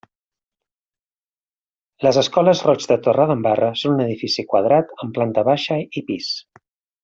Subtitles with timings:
[2.07, 6.33] Les escoles Roig de Torredembarra, són un edifici quadrat, amb planta baixa i pis.